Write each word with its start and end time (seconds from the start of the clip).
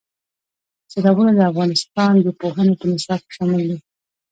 سیلابونه 0.91 1.31
د 1.35 1.39
افغانستان 1.51 2.13
د 2.21 2.27
پوهنې 2.41 2.73
په 2.79 2.85
نصاب 2.91 3.21
کې 3.25 3.31
شامل 3.37 3.61
دي. 3.69 3.77